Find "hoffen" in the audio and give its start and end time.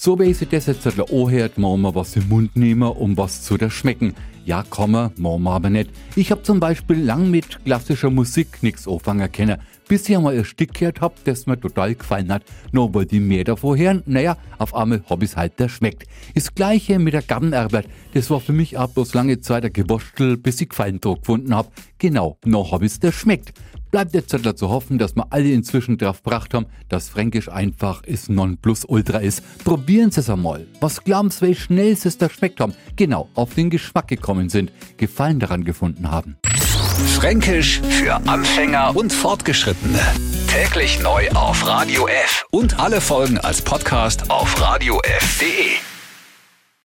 24.68-24.98